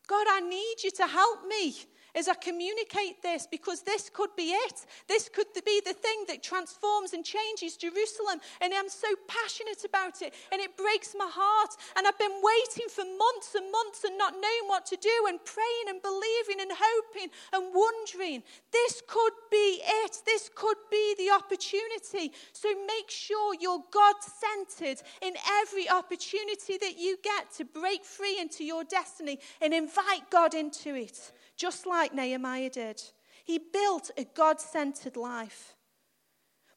[0.07, 1.77] God, I need you to help me.
[2.15, 4.87] As I communicate this because this could be it.
[5.09, 8.41] This could be the thing that transforms and changes Jerusalem.
[8.61, 10.35] And I'm so passionate about it.
[10.53, 11.75] And it breaks my heart.
[11.97, 15.39] And I've been waiting for months and months and not knowing what to do and
[15.45, 18.43] praying and believing and hoping and wondering.
[18.73, 20.23] This could be it.
[20.27, 22.33] This could be the opportunity.
[22.53, 28.39] So make sure you're God centered in every opportunity that you get to break free
[28.41, 33.03] into your destiny and invite God into it just like Nehemiah did.
[33.45, 35.75] He built a God centered life.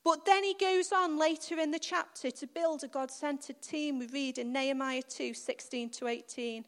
[0.03, 3.99] But then he goes on later in the chapter to build a God centered team.
[3.99, 6.65] We read in Nehemiah 2 16 to 18.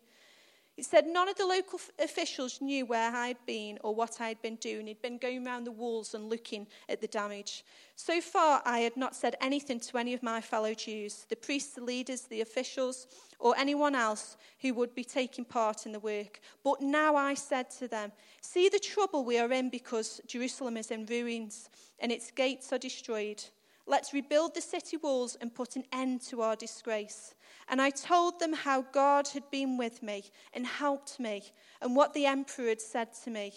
[0.76, 4.56] It said, None of the local officials knew where I'd been or what I'd been
[4.56, 4.88] doing.
[4.88, 7.64] He'd been going around the walls and looking at the damage.
[7.96, 11.76] So far, I had not said anything to any of my fellow Jews, the priests,
[11.76, 13.06] the leaders, the officials,
[13.38, 16.40] or anyone else who would be taking part in the work.
[16.64, 20.90] But now I said to them, See the trouble we are in because Jerusalem is
[20.90, 23.44] in ruins and its gates are destroyed.
[23.86, 27.36] Let's rebuild the city walls and put an end to our disgrace.
[27.70, 31.44] And I told them how God had been with me and helped me
[31.82, 33.54] and what the emperor had said to me.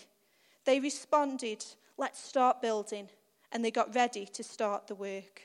[0.65, 1.65] They responded,
[1.99, 3.09] Let's start building.
[3.53, 5.41] And they got ready to start the work.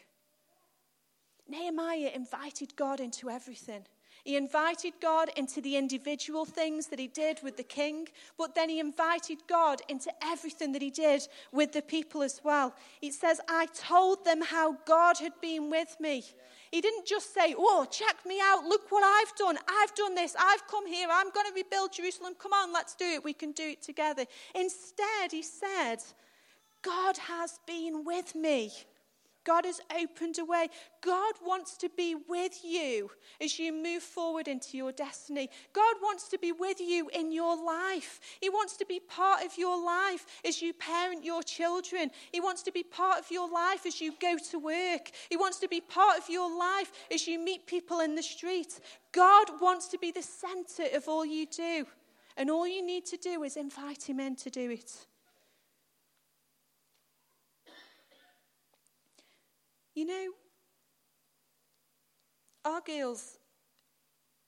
[1.48, 3.86] Nehemiah invited God into everything.
[4.24, 8.08] He invited God into the individual things that he did with the king,
[8.38, 12.74] but then he invited God into everything that he did with the people as well.
[13.02, 16.24] It says, I told them how God had been with me.
[16.72, 18.64] He didn't just say, Oh, check me out.
[18.64, 19.58] Look what I've done.
[19.68, 20.36] I've done this.
[20.40, 21.08] I've come here.
[21.12, 22.34] I'm going to rebuild Jerusalem.
[22.40, 23.24] Come on, let's do it.
[23.24, 24.26] We can do it together.
[24.56, 25.98] Instead, he said,
[26.82, 28.72] God has been with me.
[29.44, 30.68] God has opened a way.
[31.02, 33.10] God wants to be with you
[33.42, 35.50] as you move forward into your destiny.
[35.74, 38.20] God wants to be with you in your life.
[38.40, 42.12] He wants to be part of your life as you parent your children.
[42.32, 45.12] He wants to be part of your life as you go to work.
[45.30, 48.80] He wants to be part of your life as you meet people in the street.
[49.12, 51.86] God wants to be the center of all you do.
[52.38, 55.08] And all you need to do is invite Him in to do it.
[59.94, 60.28] You know,
[62.64, 63.38] our girls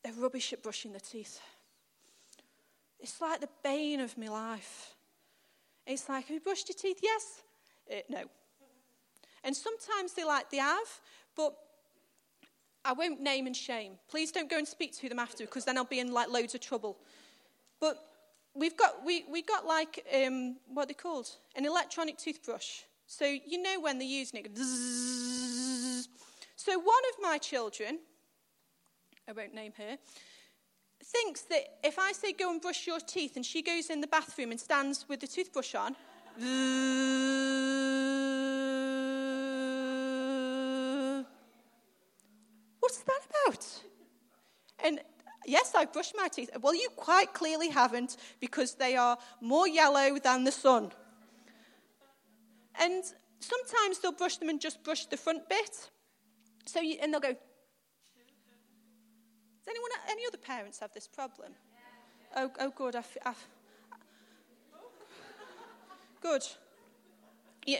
[0.06, 1.40] are rubbish at brushing their teeth.
[3.00, 4.96] It's like the bane of my life.
[5.86, 7.00] It's like, have you brushed your teeth?
[7.04, 7.42] Yes.
[7.92, 8.24] Uh, no.
[9.44, 11.02] And sometimes they like they have,
[11.36, 11.54] but
[12.86, 13.94] I won't name and shame.
[14.10, 16.56] Please don't go and speak to them after because then I'll be in like loads
[16.56, 16.98] of trouble.
[17.82, 17.98] But
[18.54, 21.30] we've got we we got like um, what they called?
[21.56, 22.84] An electronic toothbrush.
[23.08, 24.54] So you know when they're using it.
[26.66, 28.00] So one of my children,
[29.28, 29.98] I won't name her,
[31.04, 34.08] thinks that if I say go and brush your teeth and she goes in the
[34.08, 35.94] bathroom and stands with the toothbrush on,
[42.80, 43.68] what's that about?
[44.86, 45.02] And
[45.46, 46.50] yes, I've brushed my teeth.
[46.62, 50.94] Well, you quite clearly haven't because they are more yellow than the sun.
[52.80, 53.04] And
[53.42, 55.90] sometimes they'll brush them and just brush the front bit.
[56.66, 57.34] So you, and they'll go.
[57.34, 57.38] Does
[59.68, 61.54] anyone, any other parents have this problem?
[62.36, 62.96] Oh, oh, good.
[62.96, 63.48] I've, I've,
[66.22, 66.44] good.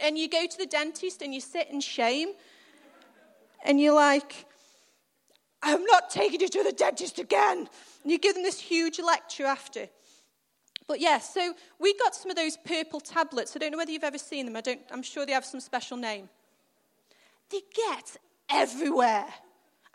[0.02, 2.30] And you go to the dentist and you sit in shame,
[3.64, 4.46] and you're like,
[5.62, 7.68] I'm not taking you to the dentist again.
[8.02, 9.88] And you give them this huge lecture after.
[10.86, 13.56] But yes, yeah, so we got some of those purple tablets.
[13.56, 14.56] I don't know whether you've ever seen them.
[14.56, 16.28] I don't, I'm sure they have some special name.
[17.50, 18.18] They get
[18.50, 19.26] everywhere.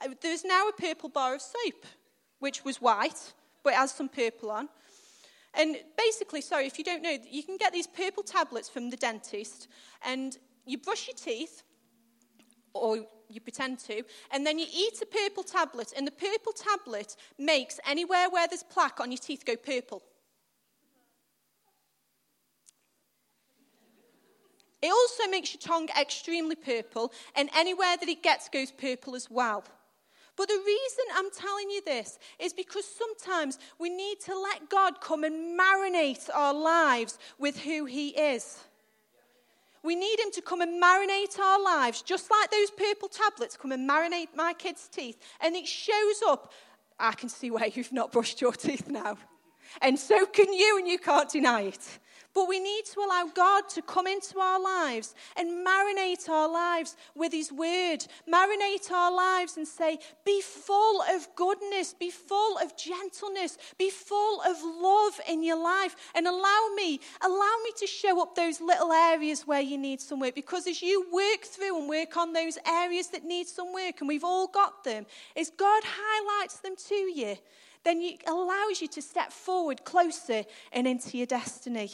[0.02, 1.86] Uh, there's now a purple bar of soap,
[2.40, 3.34] which was white,
[3.64, 4.70] but it has some purple on.
[5.54, 8.98] And basically, sorry, if you don't know, you can get these purple tablets from the
[8.98, 9.68] dentist,
[10.06, 11.64] and you brush your teeth,
[12.74, 17.16] or you pretend to, and then you eat a purple tablet, and the purple tablet
[17.38, 20.04] makes anywhere where there's plaque on your teeth go purple.
[24.82, 29.30] It also makes your tongue extremely purple, and anywhere that it gets goes purple as
[29.30, 29.64] well.
[30.38, 35.02] But the reason I'm telling you this is because sometimes we need to let God
[35.02, 38.58] come and marinate our lives with who He is.
[39.84, 43.74] We need Him to come and marinate our lives, just like those purple tablets come
[43.74, 45.18] and marinate my kids' teeth.
[45.42, 46.54] And it shows up.
[46.98, 49.18] I can see where you've not brushed your teeth now.
[49.82, 52.00] And so can you, and you can't deny it.
[52.34, 56.96] But we need to allow God to come into our lives and marinate our lives
[57.16, 58.06] with His Word.
[58.32, 64.42] Marinate our lives and say, Be full of goodness, be full of gentleness, be full
[64.42, 65.96] of love in your life.
[66.14, 70.20] And allow me, allow me to show up those little areas where you need some
[70.20, 70.36] work.
[70.36, 74.08] Because as you work through and work on those areas that need some work, and
[74.08, 77.38] we've all got them, as God highlights them to you,
[77.84, 81.92] then it allows you to step forward closer and into your destiny.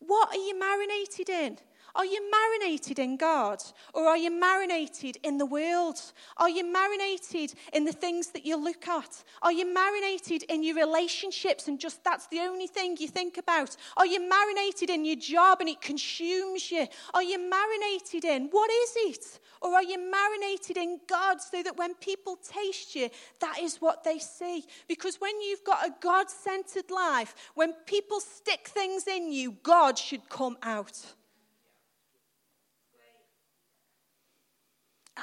[0.00, 1.58] What are you marinated in?
[1.94, 3.62] Are you marinated in God?
[3.94, 6.00] Or are you marinated in the world?
[6.36, 9.24] Are you marinated in the things that you look at?
[9.42, 13.76] Are you marinated in your relationships and just that's the only thing you think about?
[13.96, 16.86] Are you marinated in your job and it consumes you?
[17.14, 19.40] Are you marinated in what is it?
[19.62, 24.04] Or are you marinated in God so that when people taste you, that is what
[24.04, 24.64] they see?
[24.88, 29.98] Because when you've got a God centered life, when people stick things in you, God
[29.98, 31.14] should come out.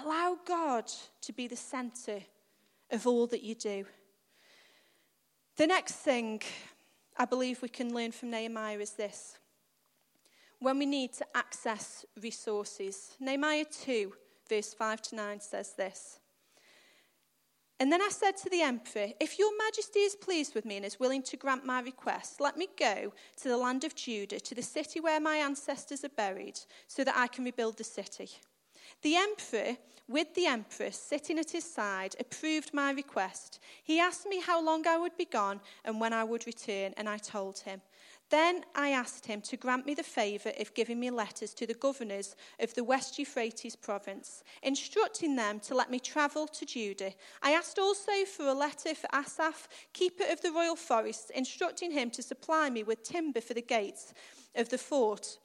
[0.03, 0.85] Allow God
[1.21, 2.19] to be the center
[2.91, 3.85] of all that you do.
[5.55, 6.41] The next thing
[7.17, 9.37] I believe we can learn from Nehemiah is this
[10.59, 13.15] when we need to access resources.
[13.19, 14.13] Nehemiah 2
[14.49, 16.19] verse 5 to 9 says this.
[17.79, 20.85] And then I said to the emperor, If your majesty is pleased with me and
[20.85, 24.55] is willing to grant my request, let me go to the land of Judah, to
[24.55, 28.29] the city where my ancestors are buried, so that I can rebuild the city.
[29.01, 33.59] The emperor, with the empress sitting at his side, approved my request.
[33.83, 37.09] He asked me how long I would be gone and when I would return, and
[37.09, 37.81] I told him.
[38.29, 41.73] Then I asked him to grant me the favour of giving me letters to the
[41.73, 47.13] governors of the West Euphrates province, instructing them to let me travel to Judah.
[47.41, 52.09] I asked also for a letter for Asaph, keeper of the royal forests, instructing him
[52.11, 54.13] to supply me with timber for the gates
[54.55, 55.39] of the fort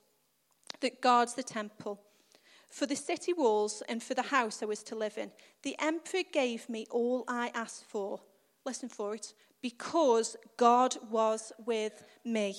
[0.80, 2.00] that guards the temple,
[2.72, 5.30] for the city walls, and for the house I was to live in.
[5.62, 8.18] The emperor gave me all I asked for.
[8.64, 12.56] Listen for it because God was with me.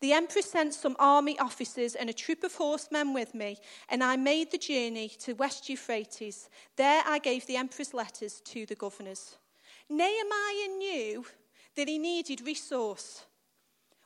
[0.00, 3.58] The emperor sent some army officers and a troop of horsemen with me,
[3.88, 6.48] and I made the journey to West Euphrates.
[6.76, 9.36] There I gave the emperor's letters to the governors.
[9.88, 11.26] Nehemiah knew
[11.76, 13.24] that he needed resource.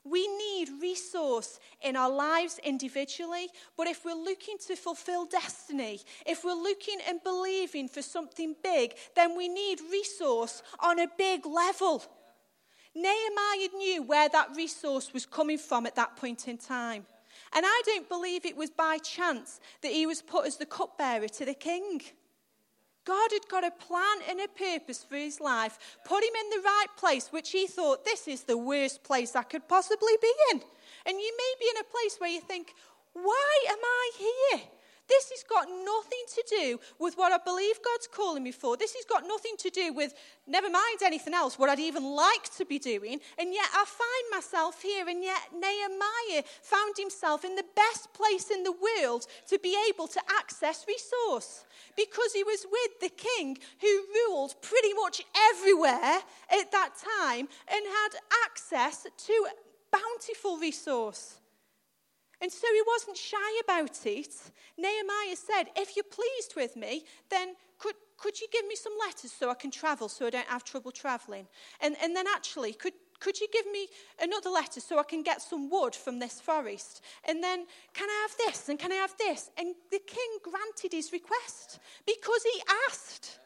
[0.04, 6.42] We need resource in our lives individually, but if we're looking to fulfill destiny, if
[6.42, 12.02] we're looking and believing for something big, then we need resource on a big level.
[12.94, 17.04] Nehemiah knew where that resource was coming from at that point in time.
[17.52, 21.28] And I don't believe it was by chance that he was put as the cupbearer
[21.28, 22.00] to the king.
[23.04, 26.62] God had got a plan and a purpose for his life, put him in the
[26.64, 30.62] right place, which he thought, this is the worst place I could possibly be in.
[31.06, 32.74] And you may be in a place where you think,
[33.12, 34.60] why am I here?
[35.10, 38.76] This has got nothing to do with what I believe God's calling me for.
[38.76, 40.14] This has got nothing to do with,
[40.46, 43.18] never mind anything else, what I'd even like to be doing.
[43.36, 48.52] And yet I find myself here, and yet Nehemiah found himself in the best place
[48.52, 51.64] in the world to be able to access resource
[51.96, 57.84] because he was with the king who ruled pretty much everywhere at that time and
[57.84, 58.10] had
[58.46, 59.46] access to
[59.90, 61.39] bountiful resource.
[62.40, 64.34] And so he wasn't shy about it.
[64.78, 69.32] Nehemiah said, If you're pleased with me, then could, could you give me some letters
[69.32, 71.46] so I can travel so I don't have trouble traveling?
[71.80, 73.88] And, and then actually, could, could you give me
[74.20, 77.02] another letter so I can get some wood from this forest?
[77.24, 78.68] And then, can I have this?
[78.68, 79.50] And can I have this?
[79.58, 83.39] And the king granted his request because he asked.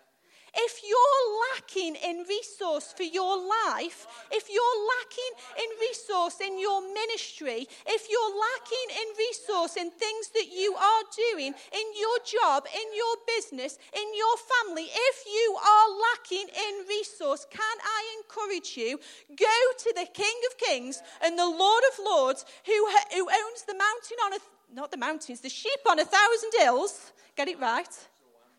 [0.57, 6.81] If you're lacking in resource for your life, if you're lacking in resource in your
[6.95, 12.67] ministry, if you're lacking in resource in things that you are doing in your job,
[12.73, 18.77] in your business, in your family, if you are lacking in resource, can I encourage
[18.77, 18.99] you?
[19.37, 23.75] Go to the King of Kings and the Lord of Lords who, who owns the
[23.75, 24.39] mountain on a,
[24.73, 27.13] not the mountains, the sheep on a thousand hills.
[27.37, 27.89] Get it right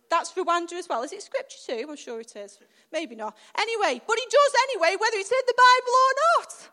[0.09, 1.03] that's Rwanda as well.
[1.03, 1.87] Is it scripture too?
[1.89, 2.59] I'm sure it is.
[2.91, 3.37] Maybe not.
[3.57, 6.69] Anyway, but he does anyway, whether it's in the Bible or not.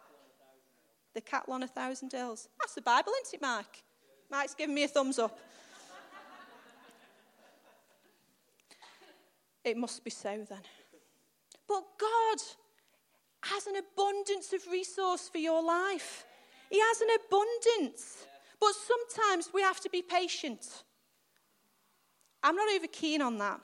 [1.14, 2.48] The cattle on a thousand hills.
[2.60, 3.82] That's the Bible, isn't it, Mike?
[4.30, 5.38] Mike's giving me a thumbs up.
[9.64, 10.58] it must be so then.
[11.68, 12.38] But God
[13.44, 16.24] has an abundance of resource for your life.
[16.70, 18.26] He has an abundance.
[18.60, 20.84] But sometimes we have to be patient.
[22.42, 23.60] I'm not over keen on that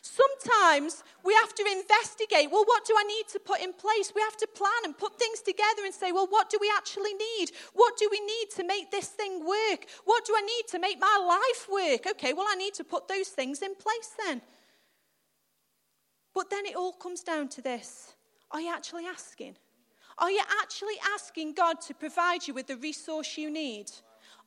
[0.00, 4.12] Sometimes we have to investigate well, what do I need to put in place?
[4.14, 7.14] We have to plan and put things together and say, well, what do we actually
[7.14, 7.50] need?
[7.74, 9.86] What do we need to make this thing work?
[10.04, 12.06] What do I need to make my life work?
[12.12, 14.40] Okay, well, I need to put those things in place then.
[16.34, 18.14] But then it all comes down to this
[18.50, 19.56] are you actually asking?
[20.16, 23.90] Are you actually asking God to provide you with the resource you need?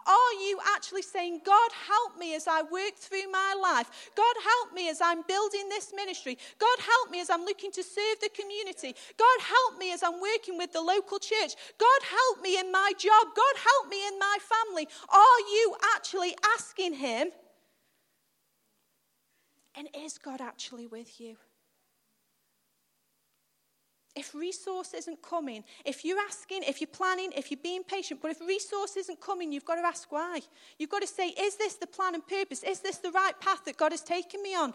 [0.05, 4.11] Are you actually saying, God, help me as I work through my life?
[4.15, 6.37] God, help me as I'm building this ministry?
[6.59, 8.95] God, help me as I'm looking to serve the community?
[9.17, 11.53] God, help me as I'm working with the local church?
[11.77, 13.27] God, help me in my job?
[13.35, 14.87] God, help me in my family?
[15.09, 17.29] Are you actually asking Him?
[19.75, 21.37] And is God actually with you?
[24.15, 28.31] If resource isn't coming, if you're asking, if you're planning, if you're being patient, but
[28.31, 30.41] if resource isn't coming, you've got to ask why.
[30.77, 32.63] You've got to say, is this the plan and purpose?
[32.63, 34.73] Is this the right path that God has taken me on?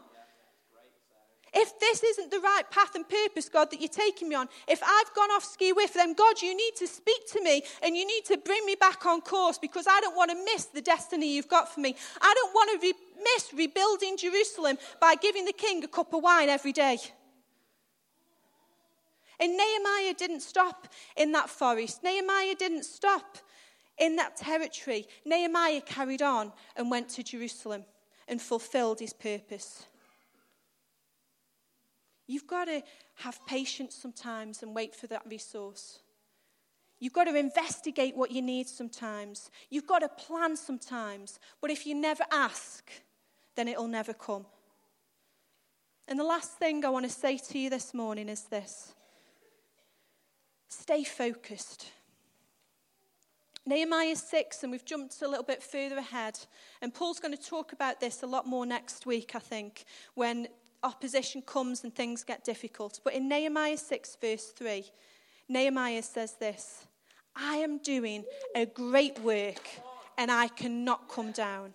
[1.59, 4.83] If this isn't the right path and purpose, God, that you're taking me on, if
[4.83, 8.07] I've gone off ski with, then God, you need to speak to me and you
[8.07, 11.35] need to bring me back on course because I don't want to miss the destiny
[11.35, 11.95] you've got for me.
[12.21, 16.23] I don't want to re- miss rebuilding Jerusalem by giving the king a cup of
[16.23, 16.99] wine every day.
[19.39, 22.03] And Nehemiah didn't stop in that forest.
[22.03, 23.39] Nehemiah didn't stop
[23.99, 25.07] in that territory.
[25.25, 27.85] Nehemiah carried on and went to Jerusalem
[28.29, 29.87] and fulfilled his purpose.
[32.27, 32.83] You've got to
[33.17, 36.01] have patience sometimes and wait for that resource.
[36.99, 39.51] You've got to investigate what you need sometimes.
[39.71, 41.39] You've got to plan sometimes.
[41.61, 42.91] But if you never ask,
[43.55, 44.47] then it'll never come.
[46.09, 48.95] And the last thing I want to say to you this morning is this
[50.79, 51.91] Stay focused.
[53.65, 56.39] Nehemiah 6, and we've jumped a little bit further ahead.
[56.83, 60.49] And Paul's going to talk about this a lot more next week, I think, when
[60.83, 63.01] opposition comes and things get difficult.
[63.03, 64.85] But in Nehemiah 6, verse 3,
[65.49, 66.87] Nehemiah says this
[67.35, 68.25] I am doing
[68.55, 69.69] a great work
[70.19, 71.75] and I cannot come down.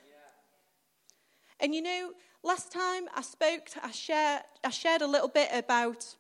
[1.60, 2.12] And you know,
[2.44, 6.16] last time I spoke, I shared, I shared a little bit about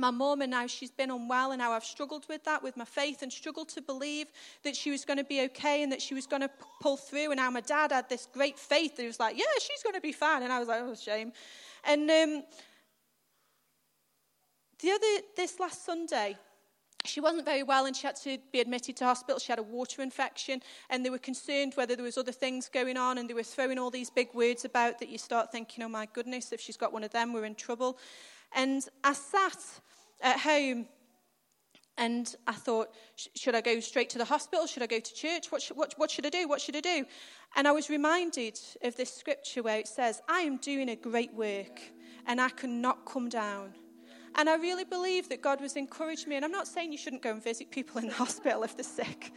[0.00, 2.84] my mum and now she's been unwell and how I've struggled with that, with my
[2.84, 4.26] faith, and struggled to believe
[4.64, 7.30] that she was going to be okay and that she was going to pull through.
[7.30, 9.94] And now my dad had this great faith that he was like, yeah, she's going
[9.94, 10.42] to be fine.
[10.42, 11.32] And I was like, oh, shame.
[11.84, 12.42] And um,
[14.80, 16.36] the other, this last Sunday,
[17.04, 19.38] she wasn't very well and she had to be admitted to hospital.
[19.38, 22.96] She had a water infection and they were concerned whether there was other things going
[22.96, 25.88] on and they were throwing all these big words about that you start thinking, oh
[25.88, 27.98] my goodness, if she's got one of them, we're in trouble.
[28.54, 29.58] And I sat
[30.22, 30.86] at home
[32.00, 32.94] and I thought,
[33.36, 34.66] should I go straight to the hospital?
[34.66, 35.52] Should I go to church?
[35.52, 36.48] What should, what, what should I do?
[36.48, 37.04] What should I do?
[37.56, 41.34] And I was reminded of this scripture where it says, I am doing a great
[41.34, 41.78] work
[42.26, 43.74] and I cannot come down.
[44.36, 46.36] And I really believe that God was encouraging me.
[46.36, 48.84] And I'm not saying you shouldn't go and visit people in the hospital if they're
[48.84, 49.32] sick.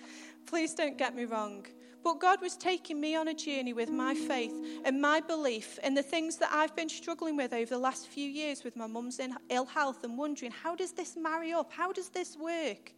[0.45, 1.65] Please don't get me wrong.
[2.03, 5.93] But God was taking me on a journey with my faith and my belief in
[5.93, 9.21] the things that I've been struggling with over the last few years with my mum's
[9.49, 11.71] ill health and wondering, how does this marry up?
[11.71, 12.93] How does this work?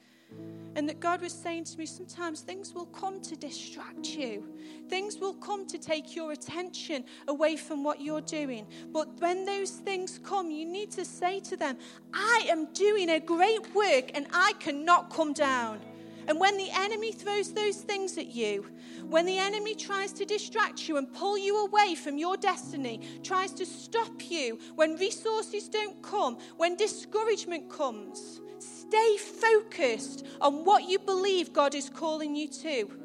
[0.76, 4.44] And that God was saying to me, sometimes things will come to distract you.
[4.90, 8.66] Things will come to take your attention away from what you're doing.
[8.92, 11.78] But when those things come, you need to say to them,
[12.14, 15.80] I am doing a great work and I cannot come down.
[16.28, 18.66] And when the enemy throws those things at you,
[19.10, 23.52] when the enemy tries to distract you and pull you away from your destiny, tries
[23.54, 30.98] to stop you, when resources don't come, when discouragement comes, stay focused on what you
[30.98, 33.05] believe God is calling you to.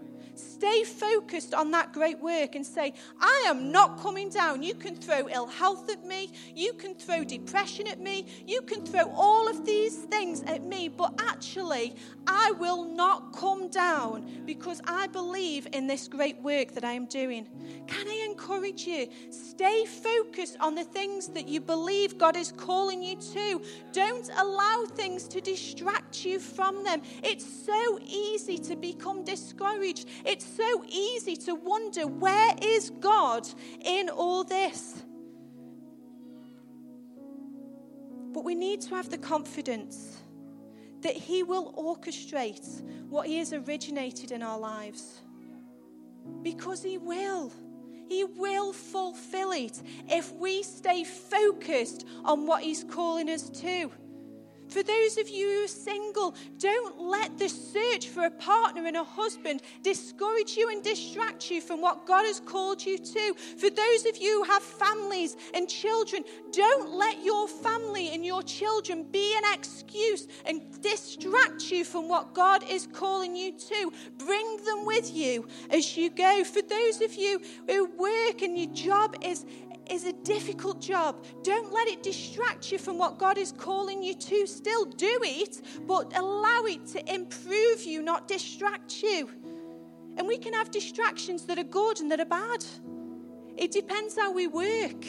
[0.61, 4.63] Stay focused on that great work and say, I am not coming down.
[4.63, 6.33] You can throw ill health at me.
[6.55, 8.27] You can throw depression at me.
[8.47, 10.89] You can throw all of these things at me.
[10.89, 11.95] But actually,
[12.27, 17.07] I will not come down because I believe in this great work that I am
[17.07, 17.47] doing.
[17.87, 19.09] Can I encourage you?
[19.31, 23.63] Stay focused on the things that you believe God is calling you to.
[23.93, 27.01] Don't allow things to distract you from them.
[27.23, 30.07] It's so easy to become discouraged.
[30.27, 33.49] It's so easy to wonder where is God
[33.85, 35.03] in all this?
[38.33, 40.23] But we need to have the confidence
[41.03, 45.21] that He will orchestrate what He has originated in our lives.
[46.43, 47.53] Because He will.
[48.09, 53.91] He will fulfill it if we stay focused on what He's calling us to.
[54.71, 58.97] For those of you who are single, don't let the search for a partner and
[58.97, 63.35] a husband discourage you and distract you from what God has called you to.
[63.59, 68.45] For those of you who have families and children, don't let your family and your
[68.45, 73.93] children be an excuse and distract you from what God is calling you to.
[74.19, 76.45] Bring them with you as you go.
[76.45, 79.45] For those of you who work and your job is
[79.91, 81.25] is a difficult job.
[81.43, 84.47] Don't let it distract you from what God is calling you to.
[84.47, 89.29] Still do it, but allow it to improve you, not distract you.
[90.17, 92.65] And we can have distractions that are good and that are bad.
[93.57, 95.05] It depends how we work.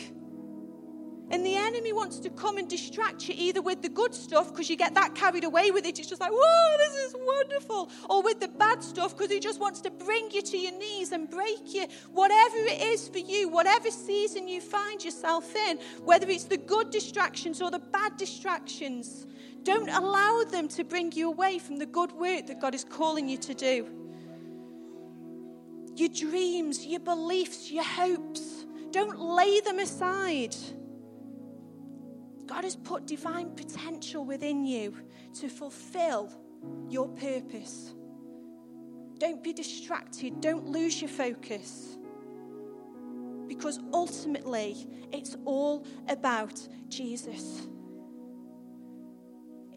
[1.32, 4.70] And the enemy wants to come and distract you either with the good stuff because
[4.70, 5.98] you get that carried away with it.
[5.98, 7.90] It's just like, whoa, this is wonderful.
[8.10, 11.14] Or with the bad stuff because he just wants to bring you to your knees
[11.14, 11.88] and break you.
[12.12, 16.90] Whatever it is for you, whatever season you find yourself in, whether it's the good
[16.90, 19.26] distractions or the bad distractions,
[19.64, 23.30] don't allow them to bring you away from the good work that God is calling
[23.30, 23.88] you to do.
[25.96, 30.56] Your dreams, your beliefs, your hopes, don't lay them aside.
[32.52, 34.94] God has put divine potential within you
[35.36, 36.30] to fulfill
[36.90, 37.94] your purpose.
[39.20, 41.98] Don't be distracted, don't lose your focus.
[43.48, 47.68] Because ultimately, it's all about Jesus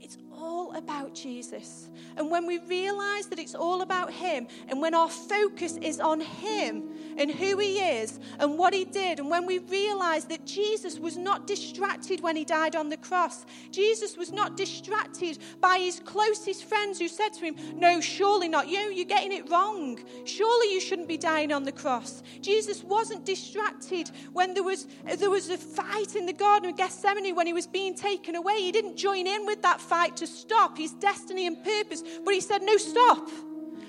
[0.04, 1.88] It's all about Jesus.
[2.18, 6.20] And when we realize that it's all about Him, and when our focus is on
[6.20, 10.98] Him and who He is and what He did, and when we realize that Jesus
[10.98, 16.00] was not distracted when He died on the cross, Jesus was not distracted by His
[16.00, 19.98] closest friends who said to Him, No, surely not you, you're getting it wrong.
[20.24, 22.22] Surely you shouldn't be dying on the cross.
[22.40, 24.86] Jesus wasn't distracted when there was,
[25.16, 28.60] there was a fight in the Garden of Gethsemane when He was being taken away.
[28.60, 32.40] He didn't join in with that fight to stop his destiny and purpose, but he
[32.40, 33.28] said, No, stop.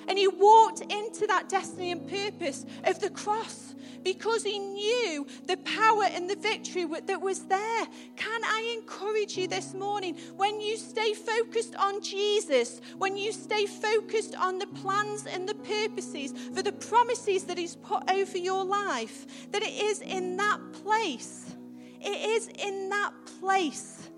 [0.07, 3.75] And he walked into that destiny and purpose of the cross
[4.05, 7.85] because he knew the power and the victory that was there.
[8.15, 13.65] Can I encourage you this morning when you stay focused on Jesus, when you stay
[13.65, 18.63] focused on the plans and the purposes for the promises that he's put over your
[18.63, 21.55] life, that it is in that place,
[21.99, 24.09] it is in that place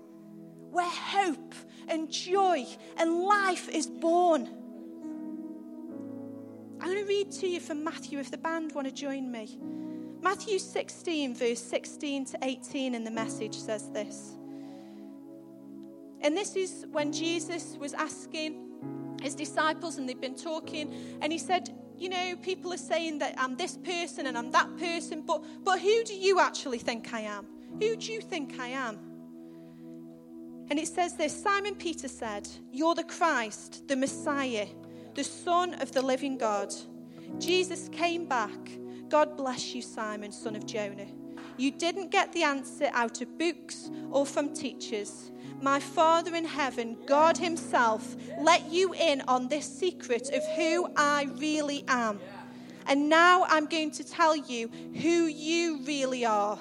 [0.70, 1.54] where hope
[1.88, 2.66] and joy
[2.98, 4.57] and life is born.
[6.80, 9.58] I'm going to read to you from Matthew if the band want to join me.
[10.22, 14.36] Matthew 16, verse 16 to 18 in the message says this.
[16.20, 18.64] And this is when Jesus was asking
[19.22, 23.34] his disciples, and they've been talking, and he said, You know, people are saying that
[23.38, 27.20] I'm this person and I'm that person, but, but who do you actually think I
[27.22, 27.46] am?
[27.80, 28.98] Who do you think I am?
[30.70, 34.66] And it says this Simon Peter said, You're the Christ, the Messiah,
[35.18, 36.72] the Son of the living God.
[37.40, 38.70] Jesus came back.
[39.08, 41.08] God bless you, Simon, son of Jonah.
[41.56, 45.32] You didn't get the answer out of books or from teachers.
[45.60, 51.26] My Father in heaven, God Himself, let you in on this secret of who I
[51.34, 52.20] really am.
[52.86, 56.60] And now I'm going to tell you who you really are.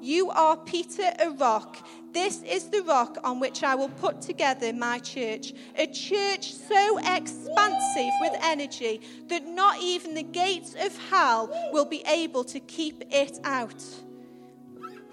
[0.00, 1.86] You are Peter, a rock.
[2.14, 5.52] This is the rock on which I will put together my church.
[5.76, 12.04] A church so expansive with energy that not even the gates of hell will be
[12.06, 13.84] able to keep it out.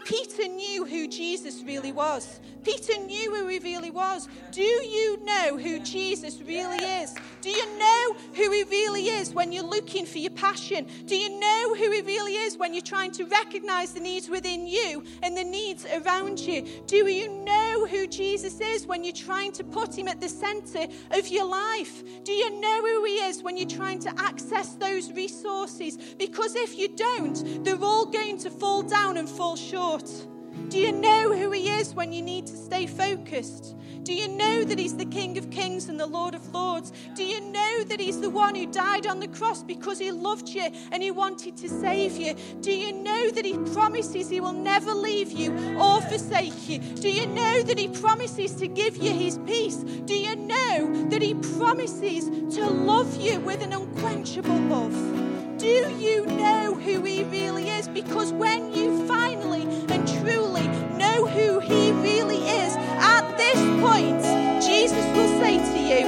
[0.06, 2.40] Peter knew who Jesus really was.
[2.64, 4.28] Peter knew who he really was.
[4.52, 7.16] Do you know who Jesus really is?
[7.42, 10.86] Do you know who he really is when you're looking for your passion?
[11.06, 14.68] Do you know who he really is when you're trying to recognize the needs within
[14.68, 16.68] you and the needs around you?
[16.86, 20.86] Do you know who Jesus is when you're trying to put him at the center
[21.12, 22.04] of your life?
[22.24, 25.98] Do you know who he is when you're trying to access those resources?
[26.20, 29.91] Because if you don't, they're all going to fall down and fall short.
[30.00, 33.76] Do you know who He is when you need to stay focused?
[34.04, 36.94] Do you know that He's the King of Kings and the Lord of Lords?
[37.14, 40.50] Do you know that He's the one who died on the cross because He loved
[40.50, 42.36] you and He wanted to save you?
[42.62, 46.80] Do you know that He promises He will never leave you or forsake you?
[46.80, 49.78] Do you know that He promises to give you His peace?
[49.78, 55.21] Do you know that He promises to love you with an unquenchable love?
[55.62, 57.88] Do you know who He really is?
[57.88, 64.24] Because when you finally and truly know who He really is, at this point,
[64.64, 66.08] Jesus will say to you,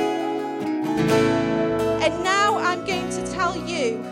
[2.01, 4.03] And now I'm going to tell you